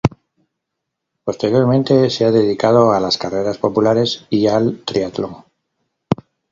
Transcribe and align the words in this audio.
Posteriormente 1.23 2.09
se 2.09 2.25
ha 2.25 2.31
dedicado 2.31 2.91
a 2.91 2.99
las 2.99 3.19
carreras 3.19 3.59
populares 3.59 4.25
y 4.31 4.47
al 4.47 4.79
triatlón. 4.83 5.45